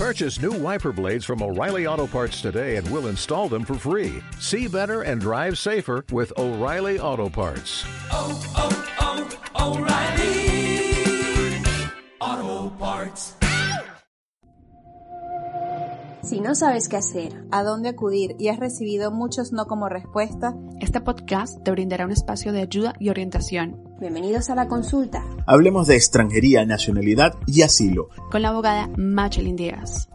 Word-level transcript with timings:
Purchase 0.00 0.40
new 0.40 0.52
wiper 0.52 0.92
blades 0.92 1.26
from 1.26 1.42
O'Reilly 1.42 1.86
Auto 1.86 2.06
Parts 2.06 2.40
today 2.40 2.76
and 2.76 2.90
we'll 2.90 3.08
install 3.08 3.50
them 3.50 3.66
for 3.66 3.74
free. 3.74 4.22
See 4.38 4.66
better 4.66 5.02
and 5.02 5.20
drive 5.20 5.58
safer 5.58 6.06
with 6.10 6.32
O'Reilly 6.38 6.98
Auto 6.98 7.28
Parts. 7.28 7.84
oh, 8.10 8.40
oh, 8.56 9.76
O'Reilly 9.76 10.40
Auto 12.18 12.70
Parts. 12.78 13.36
Si 16.22 16.40
no 16.40 16.54
sabes 16.54 16.88
qué 16.88 16.96
hacer, 16.96 17.44
a 17.52 17.62
dónde 17.62 17.90
acudir 17.90 18.36
y 18.38 18.48
has 18.48 18.58
recibido 18.58 19.10
muchos 19.10 19.52
no 19.52 19.66
como 19.66 19.90
respuesta, 19.90 20.54
Este 20.80 21.02
podcast 21.02 21.62
te 21.62 21.72
brindará 21.72 22.06
un 22.06 22.12
espacio 22.12 22.52
de 22.52 22.62
ayuda 22.62 22.94
y 22.98 23.10
orientación 23.10 23.89
bienvenidos 24.00 24.48
a 24.48 24.54
la 24.54 24.66
consulta. 24.66 25.22
Hablemos 25.46 25.86
de 25.86 25.96
extranjería, 25.96 26.64
nacionalidad 26.64 27.34
y 27.46 27.62
asilo. 27.62 28.08
con 28.30 28.42
la 28.42 28.48
abogada 28.48 28.88
Machelin 28.96 29.56
Díaz. 29.56 30.08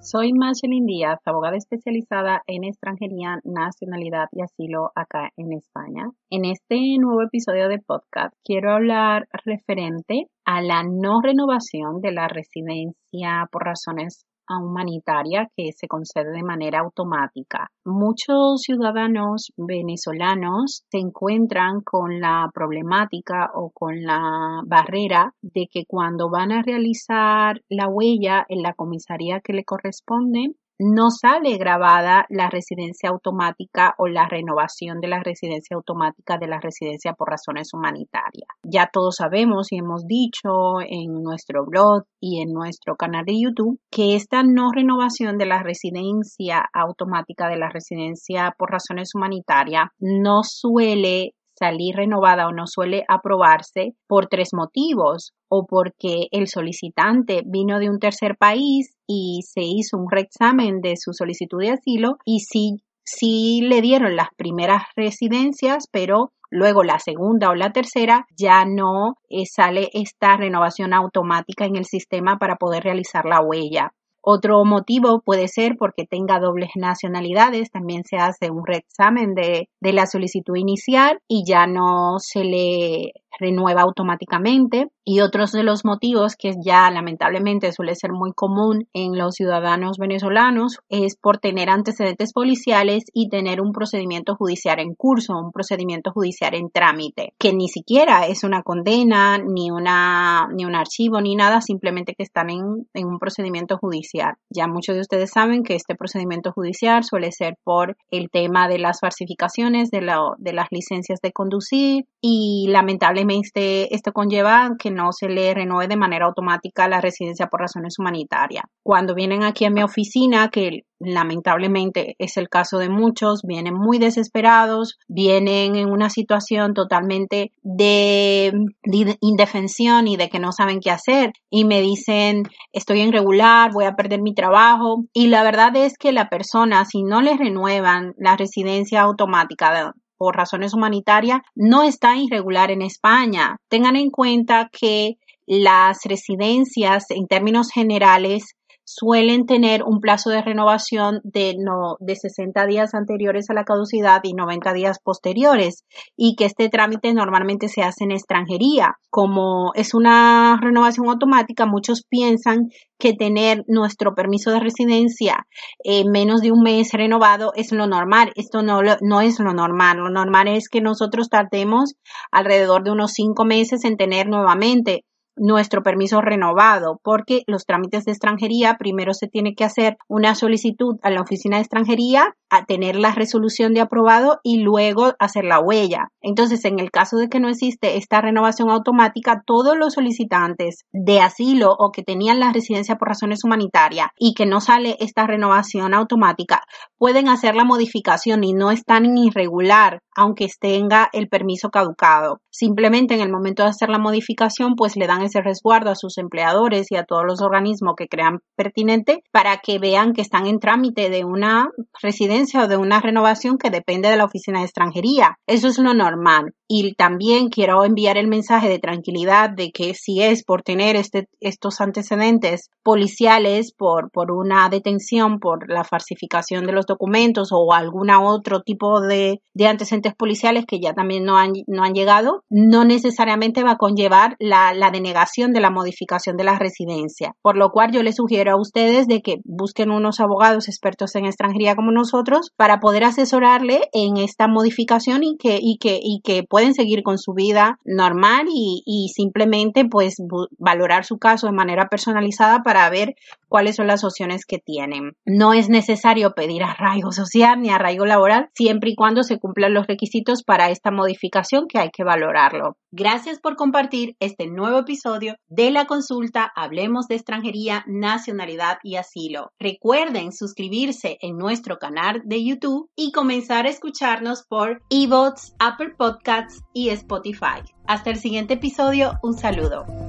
Soy 0.00 0.32
Machelin 0.32 0.86
Díaz, 0.86 1.20
abogada 1.24 1.56
especializada 1.56 2.42
en 2.46 2.64
extranjería, 2.64 3.40
nacionalidad 3.44 4.26
y 4.32 4.42
asilo 4.42 4.90
acá 4.94 5.30
en 5.36 5.52
España. 5.52 6.10
En 6.30 6.44
este 6.44 6.76
nuevo 6.98 7.22
episodio 7.22 7.68
de 7.68 7.78
podcast 7.78 8.34
quiero 8.44 8.72
hablar 8.72 9.28
referente 9.44 10.26
a 10.44 10.62
la 10.62 10.82
no 10.82 11.20
renovación 11.22 12.00
de 12.00 12.12
la 12.12 12.26
residencia 12.26 13.48
por 13.52 13.64
razones 13.64 14.24
humanitaria 14.56 15.50
que 15.54 15.72
se 15.72 15.86
concede 15.86 16.30
de 16.30 16.42
manera 16.42 16.80
automática. 16.80 17.70
Muchos 17.84 18.62
ciudadanos 18.62 19.52
venezolanos 19.56 20.84
se 20.90 20.98
encuentran 20.98 21.82
con 21.82 22.20
la 22.20 22.50
problemática 22.54 23.50
o 23.54 23.70
con 23.70 24.02
la 24.02 24.62
barrera 24.64 25.34
de 25.42 25.68
que 25.70 25.84
cuando 25.86 26.30
van 26.30 26.52
a 26.52 26.62
realizar 26.62 27.60
la 27.68 27.88
huella 27.88 28.46
en 28.48 28.62
la 28.62 28.72
comisaría 28.72 29.40
que 29.40 29.52
le 29.52 29.64
corresponde, 29.64 30.54
no 30.78 31.10
sale 31.10 31.56
grabada 31.58 32.26
la 32.28 32.48
residencia 32.50 33.10
automática 33.10 33.94
o 33.98 34.06
la 34.06 34.28
renovación 34.28 35.00
de 35.00 35.08
la 35.08 35.22
residencia 35.22 35.76
automática 35.76 36.38
de 36.38 36.46
la 36.46 36.60
residencia 36.60 37.14
por 37.14 37.30
razones 37.30 37.74
humanitarias. 37.74 38.48
Ya 38.62 38.88
todos 38.92 39.16
sabemos 39.16 39.72
y 39.72 39.78
hemos 39.78 40.06
dicho 40.06 40.80
en 40.80 41.22
nuestro 41.22 41.64
blog 41.66 42.04
y 42.20 42.40
en 42.40 42.52
nuestro 42.52 42.96
canal 42.96 43.24
de 43.24 43.40
YouTube 43.40 43.80
que 43.90 44.14
esta 44.14 44.42
no 44.42 44.70
renovación 44.72 45.38
de 45.38 45.46
la 45.46 45.62
residencia 45.62 46.68
automática 46.72 47.48
de 47.48 47.58
la 47.58 47.68
residencia 47.68 48.54
por 48.56 48.70
razones 48.70 49.14
humanitarias 49.14 49.90
no 49.98 50.42
suele 50.42 51.34
salir 51.58 51.96
renovada 51.96 52.46
o 52.46 52.52
no 52.52 52.66
suele 52.66 53.04
aprobarse 53.08 53.94
por 54.06 54.26
tres 54.26 54.50
motivos 54.52 55.32
o 55.48 55.66
porque 55.66 56.28
el 56.30 56.48
solicitante 56.48 57.42
vino 57.44 57.78
de 57.78 57.90
un 57.90 57.98
tercer 57.98 58.36
país 58.38 58.94
y 59.06 59.40
se 59.42 59.62
hizo 59.62 59.96
un 59.96 60.10
reexamen 60.10 60.80
de 60.80 60.96
su 60.96 61.12
solicitud 61.12 61.60
de 61.60 61.70
asilo 61.70 62.18
y 62.24 62.40
sí, 62.40 62.76
sí 63.04 63.60
le 63.62 63.80
dieron 63.80 64.16
las 64.16 64.28
primeras 64.36 64.82
residencias, 64.94 65.86
pero 65.90 66.32
luego 66.50 66.82
la 66.82 66.98
segunda 66.98 67.50
o 67.50 67.54
la 67.54 67.72
tercera 67.72 68.26
ya 68.36 68.64
no 68.64 69.16
eh, 69.28 69.46
sale 69.46 69.88
esta 69.92 70.36
renovación 70.36 70.92
automática 70.92 71.64
en 71.64 71.76
el 71.76 71.84
sistema 71.84 72.38
para 72.38 72.56
poder 72.56 72.84
realizar 72.84 73.24
la 73.24 73.40
huella. 73.40 73.92
Otro 74.20 74.64
motivo 74.64 75.20
puede 75.24 75.48
ser 75.48 75.76
porque 75.78 76.04
tenga 76.04 76.40
dobles 76.40 76.70
nacionalidades, 76.76 77.70
también 77.70 78.04
se 78.04 78.16
hace 78.16 78.50
un 78.50 78.66
reexamen 78.66 79.34
de, 79.34 79.68
de 79.80 79.92
la 79.92 80.06
solicitud 80.06 80.56
inicial 80.56 81.20
y 81.28 81.44
ya 81.46 81.66
no 81.66 82.16
se 82.18 82.44
le 82.44 83.12
renueva 83.38 83.82
automáticamente. 83.82 84.88
Y 85.10 85.20
otros 85.20 85.52
de 85.52 85.62
los 85.62 85.86
motivos 85.86 86.36
que 86.36 86.52
ya 86.62 86.90
lamentablemente 86.90 87.72
suele 87.72 87.94
ser 87.94 88.12
muy 88.12 88.34
común 88.34 88.88
en 88.92 89.16
los 89.16 89.36
ciudadanos 89.36 89.96
venezolanos 89.96 90.80
es 90.90 91.16
por 91.16 91.38
tener 91.38 91.70
antecedentes 91.70 92.34
policiales 92.34 93.04
y 93.14 93.30
tener 93.30 93.62
un 93.62 93.72
procedimiento 93.72 94.36
judicial 94.36 94.80
en 94.80 94.92
curso, 94.94 95.32
un 95.32 95.50
procedimiento 95.50 96.10
judicial 96.12 96.54
en 96.54 96.68
trámite, 96.68 97.32
que 97.38 97.54
ni 97.54 97.68
siquiera 97.68 98.26
es 98.26 98.44
una 98.44 98.62
condena, 98.62 99.38
ni, 99.38 99.70
una, 99.70 100.46
ni 100.54 100.66
un 100.66 100.74
archivo, 100.74 101.22
ni 101.22 101.36
nada, 101.36 101.62
simplemente 101.62 102.12
que 102.14 102.24
están 102.24 102.50
en, 102.50 102.86
en 102.92 103.06
un 103.06 103.18
procedimiento 103.18 103.78
judicial. 103.78 104.34
Ya 104.50 104.66
muchos 104.66 104.94
de 104.94 105.00
ustedes 105.00 105.30
saben 105.30 105.62
que 105.62 105.74
este 105.74 105.94
procedimiento 105.94 106.52
judicial 106.52 107.02
suele 107.02 107.32
ser 107.32 107.54
por 107.64 107.96
el 108.10 108.28
tema 108.28 108.68
de 108.68 108.78
las 108.78 109.00
falsificaciones 109.00 109.90
de, 109.90 110.02
la, 110.02 110.18
de 110.36 110.52
las 110.52 110.66
licencias 110.70 111.20
de 111.22 111.32
conducir 111.32 112.04
y 112.20 112.66
lamentablemente 112.68 113.94
esto 113.94 114.12
conlleva 114.12 114.72
que 114.78 114.97
no 114.98 115.12
se 115.12 115.28
le 115.28 115.54
renueve 115.54 115.88
de 115.88 115.96
manera 115.96 116.26
automática 116.26 116.88
la 116.88 117.00
residencia 117.00 117.46
por 117.46 117.60
razones 117.60 117.94
humanitarias. 117.98 118.64
Cuando 118.82 119.14
vienen 119.14 119.44
aquí 119.44 119.64
a 119.64 119.70
mi 119.70 119.82
oficina, 119.82 120.48
que 120.48 120.82
lamentablemente 121.00 122.16
es 122.18 122.36
el 122.36 122.48
caso 122.48 122.78
de 122.78 122.88
muchos, 122.88 123.42
vienen 123.46 123.74
muy 123.74 123.98
desesperados, 123.98 124.98
vienen 125.06 125.76
en 125.76 125.88
una 125.88 126.10
situación 126.10 126.74
totalmente 126.74 127.52
de, 127.62 128.52
de, 128.82 129.16
indefensión 129.20 130.08
y 130.08 130.16
de 130.16 130.28
que 130.28 130.40
no 130.40 130.50
saben 130.50 130.80
qué 130.80 130.90
hacer 130.90 131.30
y 131.50 131.64
me 131.64 131.80
dicen 131.80 132.42
estoy 132.72 133.02
irregular, 133.02 133.70
voy 133.72 133.84
a 133.84 133.94
perder 133.94 134.20
mi 134.22 134.34
trabajo 134.34 135.04
y 135.12 135.28
la 135.28 135.44
verdad 135.44 135.76
es 135.76 135.96
que 135.96 136.10
la 136.10 136.28
persona 136.28 136.84
si 136.84 137.04
no 137.04 137.22
le 137.22 137.36
renuevan 137.36 138.14
la 138.18 138.36
residencia 138.36 139.02
automática 139.02 139.94
por 140.18 140.36
razones 140.36 140.74
humanitarias 140.74 141.40
no 141.54 141.82
está 141.82 142.16
irregular 142.16 142.70
en 142.70 142.82
España. 142.82 143.56
Tengan 143.68 143.96
en 143.96 144.10
cuenta 144.10 144.68
que 144.70 145.14
las 145.46 146.00
residencias 146.04 147.06
en 147.10 147.26
términos 147.26 147.70
generales 147.72 148.54
suelen 148.88 149.44
tener 149.44 149.82
un 149.82 150.00
plazo 150.00 150.30
de 150.30 150.40
renovación 150.40 151.20
de, 151.22 151.56
no, 151.58 151.96
de 152.00 152.16
60 152.16 152.64
días 152.64 152.94
anteriores 152.94 153.50
a 153.50 153.54
la 153.54 153.64
caducidad 153.64 154.20
y 154.22 154.32
90 154.32 154.72
días 154.72 154.98
posteriores 154.98 155.84
y 156.16 156.36
que 156.36 156.46
este 156.46 156.70
trámite 156.70 157.12
normalmente 157.12 157.68
se 157.68 157.82
hace 157.82 158.04
en 158.04 158.12
extranjería. 158.12 158.94
Como 159.10 159.72
es 159.74 159.92
una 159.92 160.58
renovación 160.58 161.06
automática, 161.10 161.66
muchos 161.66 162.02
piensan 162.08 162.70
que 162.98 163.12
tener 163.12 163.62
nuestro 163.68 164.14
permiso 164.14 164.50
de 164.52 164.60
residencia 164.60 165.46
eh, 165.84 166.04
menos 166.08 166.40
de 166.40 166.50
un 166.50 166.62
mes 166.62 166.90
renovado 166.92 167.52
es 167.54 167.72
lo 167.72 167.86
normal. 167.86 168.32
Esto 168.36 168.62
no, 168.62 168.80
no 169.02 169.20
es 169.20 169.38
lo 169.38 169.52
normal. 169.52 169.98
Lo 169.98 170.08
normal 170.08 170.48
es 170.48 170.70
que 170.70 170.80
nosotros 170.80 171.28
tardemos 171.28 171.94
alrededor 172.32 172.84
de 172.84 172.92
unos 172.92 173.12
cinco 173.12 173.44
meses 173.44 173.84
en 173.84 173.98
tener 173.98 174.28
nuevamente 174.28 175.04
nuestro 175.38 175.82
permiso 175.82 176.20
renovado, 176.20 177.00
porque 177.02 177.42
los 177.46 177.64
trámites 177.64 178.04
de 178.04 178.12
extranjería 178.12 178.76
primero 178.78 179.14
se 179.14 179.28
tiene 179.28 179.54
que 179.54 179.64
hacer 179.64 179.96
una 180.08 180.34
solicitud 180.34 180.96
a 181.02 181.10
la 181.10 181.22
oficina 181.22 181.56
de 181.56 181.62
extranjería, 181.62 182.34
a 182.50 182.64
tener 182.64 182.96
la 182.96 183.12
resolución 183.12 183.74
de 183.74 183.80
aprobado 183.80 184.40
y 184.42 184.62
luego 184.62 185.12
hacer 185.18 185.44
la 185.44 185.60
huella. 185.60 186.08
Entonces, 186.20 186.64
en 186.64 186.78
el 186.78 186.90
caso 186.90 187.16
de 187.16 187.28
que 187.28 187.40
no 187.40 187.48
existe 187.48 187.96
esta 187.96 188.20
renovación 188.20 188.70
automática, 188.70 189.42
todos 189.44 189.76
los 189.76 189.94
solicitantes 189.94 190.84
de 190.92 191.20
asilo 191.20 191.74
o 191.78 191.92
que 191.92 192.02
tenían 192.02 192.40
la 192.40 192.52
residencia 192.52 192.96
por 192.96 193.08
razones 193.08 193.44
humanitarias 193.44 194.08
y 194.18 194.34
que 194.34 194.46
no 194.46 194.60
sale 194.60 194.96
esta 195.00 195.26
renovación 195.26 195.94
automática, 195.94 196.62
pueden 196.96 197.28
hacer 197.28 197.54
la 197.54 197.64
modificación 197.64 198.44
y 198.44 198.52
no 198.52 198.70
están 198.70 199.04
en 199.04 199.18
irregular, 199.18 200.00
aunque 200.18 200.48
tenga 200.60 201.08
el 201.12 201.28
permiso 201.28 201.70
caducado. 201.70 202.40
Simplemente 202.50 203.14
en 203.14 203.20
el 203.20 203.30
momento 203.30 203.62
de 203.62 203.68
hacer 203.68 203.88
la 203.88 204.00
modificación, 204.00 204.74
pues 204.74 204.96
le 204.96 205.06
dan 205.06 205.22
ese 205.22 205.40
resguardo 205.40 205.90
a 205.90 205.94
sus 205.94 206.18
empleadores 206.18 206.90
y 206.90 206.96
a 206.96 207.04
todos 207.04 207.22
los 207.24 207.40
organismos 207.40 207.94
que 207.96 208.08
crean 208.08 208.40
pertinente 208.56 209.22
para 209.30 209.58
que 209.58 209.78
vean 209.78 210.14
que 210.14 210.22
están 210.22 210.46
en 210.46 210.58
trámite 210.58 211.08
de 211.08 211.24
una 211.24 211.68
residencia 212.02 212.64
o 212.64 212.68
de 212.68 212.76
una 212.76 213.00
renovación 213.00 213.58
que 213.58 213.70
depende 213.70 214.08
de 214.08 214.16
la 214.16 214.24
oficina 214.24 214.58
de 214.58 214.64
extranjería. 214.64 215.36
Eso 215.46 215.68
es 215.68 215.78
lo 215.78 215.94
normal. 215.94 216.52
Y 216.66 216.94
también 216.94 217.48
quiero 217.48 217.84
enviar 217.84 218.18
el 218.18 218.26
mensaje 218.26 218.68
de 218.68 218.78
tranquilidad 218.78 219.50
de 219.50 219.70
que 219.70 219.94
si 219.94 220.20
es 220.20 220.44
por 220.44 220.62
tener 220.62 220.96
este, 220.96 221.28
estos 221.40 221.80
antecedentes 221.80 222.70
policiales, 222.82 223.72
por, 223.72 224.10
por 224.10 224.32
una 224.32 224.68
detención, 224.68 225.38
por 225.38 225.70
la 225.70 225.84
falsificación 225.84 226.66
de 226.66 226.72
los 226.72 226.86
documentos 226.86 227.50
o 227.52 227.72
alguna 227.72 228.20
otro 228.20 228.62
tipo 228.62 229.00
de, 229.00 229.40
de 229.54 229.66
antecedentes 229.66 230.07
policiales 230.14 230.64
que 230.66 230.80
ya 230.80 230.94
también 230.94 231.24
no 231.24 231.36
han, 231.36 231.52
no 231.66 231.82
han 231.82 231.94
llegado, 231.94 232.44
no 232.50 232.84
necesariamente 232.84 233.62
va 233.62 233.72
a 233.72 233.78
conllevar 233.78 234.36
la, 234.38 234.74
la 234.74 234.90
denegación 234.90 235.52
de 235.52 235.60
la 235.60 235.70
modificación 235.70 236.36
de 236.36 236.44
la 236.44 236.58
residencia. 236.58 237.34
Por 237.42 237.56
lo 237.56 237.70
cual 237.70 237.92
yo 237.92 238.02
les 238.02 238.16
sugiero 238.16 238.52
a 238.52 238.60
ustedes 238.60 239.06
de 239.06 239.22
que 239.22 239.38
busquen 239.44 239.90
unos 239.90 240.20
abogados 240.20 240.68
expertos 240.68 241.14
en 241.14 241.26
extranjería 241.26 241.76
como 241.76 241.92
nosotros 241.92 242.52
para 242.56 242.80
poder 242.80 243.04
asesorarle 243.04 243.88
en 243.92 244.16
esta 244.16 244.48
modificación 244.48 245.22
y 245.24 245.36
que, 245.36 245.58
y 245.60 245.78
que, 245.78 245.98
y 246.02 246.20
que 246.22 246.42
pueden 246.42 246.74
seguir 246.74 247.02
con 247.02 247.18
su 247.18 247.32
vida 247.32 247.78
normal 247.84 248.46
y, 248.52 248.82
y 248.86 249.08
simplemente 249.08 249.84
pues 249.84 250.16
valorar 250.58 251.04
su 251.04 251.18
caso 251.18 251.46
de 251.46 251.52
manera 251.52 251.88
personalizada 251.88 252.62
para 252.62 252.88
ver 252.90 253.14
cuáles 253.48 253.76
son 253.76 253.86
las 253.86 254.04
opciones 254.04 254.44
que 254.46 254.58
tienen. 254.58 255.12
No 255.24 255.52
es 255.54 255.68
necesario 255.68 256.32
pedir 256.34 256.62
arraigo 256.62 257.12
social 257.12 257.60
ni 257.60 257.70
arraigo 257.70 258.04
laboral 258.04 258.50
siempre 258.54 258.90
y 258.90 258.94
cuando 258.94 259.22
se 259.22 259.38
cumplan 259.38 259.74
los 259.74 259.86
requisitos 259.86 259.97
para 260.46 260.70
esta 260.70 260.90
modificación 260.90 261.66
que 261.68 261.78
hay 261.78 261.90
que 261.90 262.04
valorarlo. 262.04 262.76
Gracias 262.90 263.38
por 263.40 263.56
compartir 263.56 264.16
este 264.20 264.46
nuevo 264.46 264.78
episodio 264.78 265.34
de 265.48 265.70
la 265.70 265.86
consulta 265.86 266.50
Hablemos 266.56 267.06
de 267.06 267.16
extranjería, 267.16 267.84
nacionalidad 267.86 268.78
y 268.82 268.96
asilo. 268.96 269.50
Recuerden 269.58 270.32
suscribirse 270.32 271.18
en 271.20 271.36
nuestro 271.36 271.78
canal 271.78 272.22
de 272.24 272.44
YouTube 272.44 272.88
y 272.96 273.12
comenzar 273.12 273.66
a 273.66 273.70
escucharnos 273.70 274.44
por 274.48 274.82
eBots, 274.90 275.54
Apple 275.58 275.94
Podcasts 275.96 276.62
y 276.72 276.88
Spotify. 276.90 277.62
Hasta 277.86 278.10
el 278.10 278.16
siguiente 278.16 278.54
episodio, 278.54 279.18
un 279.22 279.36
saludo. 279.36 280.07